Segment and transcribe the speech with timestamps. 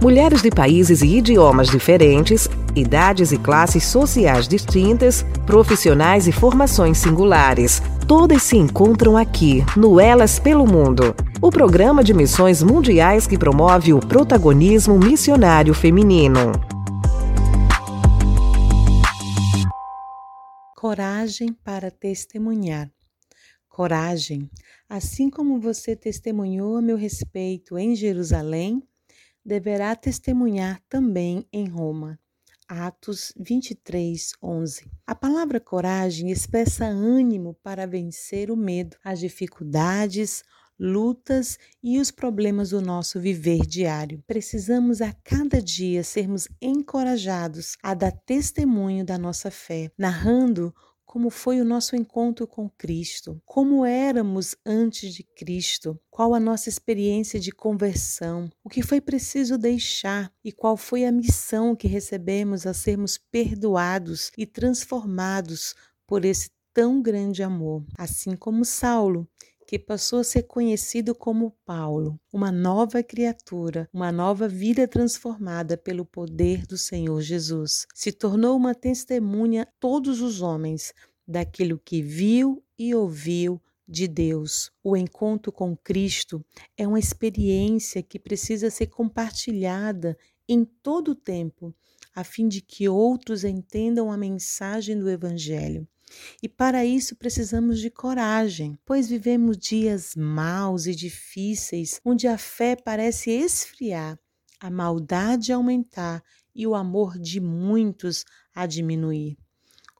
[0.00, 7.82] Mulheres de países e idiomas diferentes, idades e classes sociais distintas, profissionais e formações singulares.
[8.06, 13.92] Todas se encontram aqui, no Elas pelo Mundo, o programa de missões mundiais que promove
[13.92, 16.52] o protagonismo missionário feminino.
[20.76, 22.88] Coragem para testemunhar.
[23.68, 24.48] Coragem,
[24.88, 28.80] assim como você testemunhou a meu respeito em Jerusalém,
[29.48, 32.20] deverá testemunhar também em Roma.
[32.68, 34.90] Atos 23, 11.
[35.06, 40.44] A palavra coragem expressa ânimo para vencer o medo, as dificuldades,
[40.78, 44.22] lutas e os problemas do nosso viver diário.
[44.26, 50.74] Precisamos a cada dia sermos encorajados a dar testemunho da nossa fé, narrando
[51.08, 56.68] como foi o nosso encontro com Cristo, como éramos antes de Cristo, qual a nossa
[56.68, 62.66] experiência de conversão, o que foi preciso deixar e qual foi a missão que recebemos
[62.66, 65.74] a sermos perdoados e transformados
[66.06, 67.82] por esse tão grande amor.
[67.96, 69.26] Assim como Saulo,
[69.68, 76.06] que passou a ser conhecido como Paulo, uma nova criatura, uma nova vida transformada pelo
[76.06, 77.86] poder do Senhor Jesus.
[77.94, 80.94] Se tornou uma testemunha a todos os homens
[81.26, 84.72] daquilo que viu e ouviu de Deus.
[84.82, 86.42] O encontro com Cristo
[86.74, 90.16] é uma experiência que precisa ser compartilhada
[90.48, 91.74] em todo o tempo,
[92.14, 95.86] a fim de que outros entendam a mensagem do Evangelho.
[96.42, 102.76] E para isso precisamos de coragem, pois vivemos dias maus e difíceis, onde a fé
[102.76, 104.18] parece esfriar,
[104.60, 106.22] a maldade aumentar
[106.54, 109.36] e o amor de muitos a diminuir.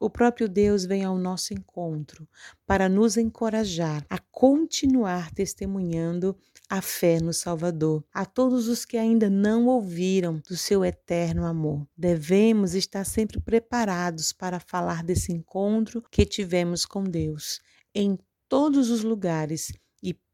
[0.00, 2.28] O próprio Deus vem ao nosso encontro
[2.66, 6.36] para nos encorajar a continuar testemunhando
[6.68, 8.04] a fé no Salvador.
[8.12, 14.32] A todos os que ainda não ouviram do seu eterno amor, devemos estar sempre preparados
[14.32, 17.60] para falar desse encontro que tivemos com Deus
[17.94, 19.72] em todos os lugares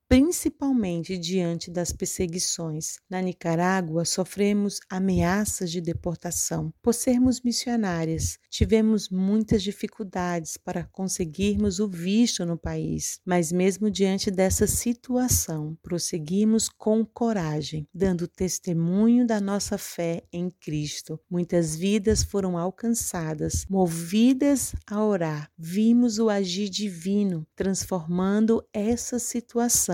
[0.09, 2.99] principalmente diante das perseguições.
[3.09, 6.73] Na Nicarágua, sofremos ameaças de deportação.
[6.83, 14.31] Por sermos missionárias, tivemos muitas dificuldades para conseguirmos o visto no país, mas mesmo diante
[14.31, 21.19] dessa situação, prosseguimos com coragem, dando testemunho da nossa fé em Cristo.
[21.31, 25.51] Muitas vidas foram alcançadas, movidas a orar.
[25.59, 29.94] Vimos o agir divino transformando essa situação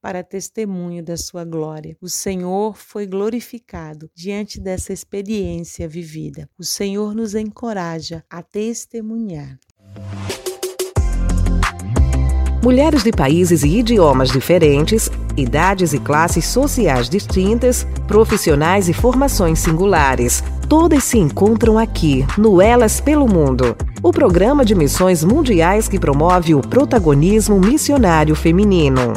[0.00, 1.96] para testemunho da sua glória.
[2.00, 6.48] O Senhor foi glorificado diante dessa experiência vivida.
[6.58, 9.58] O Senhor nos encoraja a testemunhar.
[12.62, 20.42] Mulheres de países e idiomas diferentes, idades e classes sociais distintas, profissionais e formações singulares.
[20.68, 26.54] Todas se encontram aqui, no Elas pelo Mundo, o programa de missões mundiais que promove
[26.54, 29.12] o protagonismo missionário feminino.